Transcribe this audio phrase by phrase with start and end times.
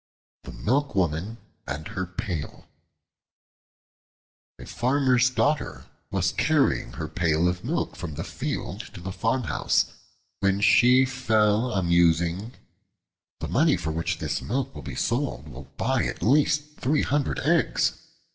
[0.45, 2.65] The Milk Woman and Her Pail
[4.57, 9.91] A FARMER'S daughter was carrying her Pail of milk from the field to the farmhouse,
[10.39, 12.53] when she fell a musing.
[13.41, 17.37] "The money for which this milk will be sold, will buy at least three hundred
[17.41, 17.99] eggs.